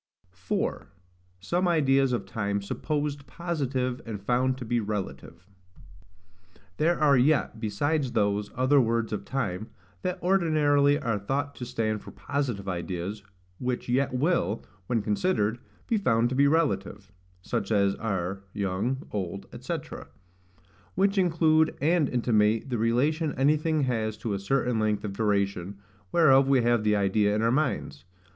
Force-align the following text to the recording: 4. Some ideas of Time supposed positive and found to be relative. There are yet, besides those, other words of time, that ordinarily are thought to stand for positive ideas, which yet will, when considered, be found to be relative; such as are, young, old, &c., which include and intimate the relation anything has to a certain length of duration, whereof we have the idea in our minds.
4. 0.31 0.87
Some 1.41 1.67
ideas 1.67 2.11
of 2.11 2.25
Time 2.25 2.59
supposed 2.59 3.27
positive 3.27 4.01
and 4.03 4.19
found 4.19 4.57
to 4.57 4.65
be 4.65 4.79
relative. 4.79 5.45
There 6.77 6.99
are 6.99 7.15
yet, 7.15 7.59
besides 7.59 8.13
those, 8.13 8.49
other 8.55 8.81
words 8.81 9.13
of 9.13 9.25
time, 9.25 9.69
that 10.01 10.19
ordinarily 10.23 10.97
are 10.97 11.19
thought 11.19 11.53
to 11.57 11.67
stand 11.67 12.01
for 12.01 12.09
positive 12.09 12.67
ideas, 12.67 13.21
which 13.59 13.87
yet 13.87 14.11
will, 14.11 14.65
when 14.87 15.03
considered, 15.03 15.59
be 15.85 15.97
found 15.99 16.29
to 16.29 16.35
be 16.35 16.47
relative; 16.47 17.11
such 17.43 17.71
as 17.71 17.93
are, 17.97 18.41
young, 18.53 19.03
old, 19.11 19.45
&c., 19.63 19.75
which 20.95 21.19
include 21.19 21.77
and 21.79 22.09
intimate 22.09 22.71
the 22.71 22.79
relation 22.79 23.35
anything 23.37 23.81
has 23.83 24.17
to 24.17 24.33
a 24.33 24.39
certain 24.39 24.79
length 24.79 25.03
of 25.03 25.13
duration, 25.13 25.77
whereof 26.11 26.47
we 26.47 26.63
have 26.63 26.83
the 26.83 26.95
idea 26.95 27.35
in 27.35 27.43
our 27.43 27.51
minds. 27.51 28.03